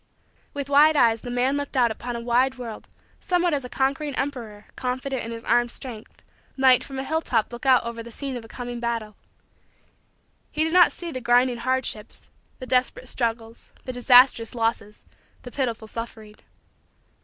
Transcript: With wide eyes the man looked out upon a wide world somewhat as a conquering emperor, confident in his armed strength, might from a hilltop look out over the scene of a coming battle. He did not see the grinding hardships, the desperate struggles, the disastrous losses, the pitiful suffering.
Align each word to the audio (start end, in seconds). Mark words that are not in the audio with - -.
With 0.55 0.67
wide 0.67 0.95
eyes 0.97 1.21
the 1.21 1.29
man 1.29 1.57
looked 1.57 1.77
out 1.77 1.91
upon 1.91 2.15
a 2.15 2.21
wide 2.21 2.55
world 2.57 2.87
somewhat 3.19 3.53
as 3.53 3.63
a 3.63 3.69
conquering 3.69 4.15
emperor, 4.15 4.65
confident 4.75 5.21
in 5.23 5.29
his 5.29 5.43
armed 5.43 5.69
strength, 5.69 6.23
might 6.57 6.83
from 6.83 6.97
a 6.97 7.03
hilltop 7.03 7.53
look 7.53 7.67
out 7.67 7.83
over 7.83 8.01
the 8.01 8.09
scene 8.09 8.35
of 8.35 8.43
a 8.43 8.47
coming 8.47 8.79
battle. 8.79 9.15
He 10.49 10.63
did 10.63 10.73
not 10.73 10.91
see 10.91 11.11
the 11.11 11.21
grinding 11.21 11.57
hardships, 11.57 12.31
the 12.57 12.65
desperate 12.65 13.09
struggles, 13.09 13.71
the 13.85 13.93
disastrous 13.93 14.55
losses, 14.55 15.05
the 15.43 15.51
pitiful 15.51 15.87
suffering. 15.87 16.33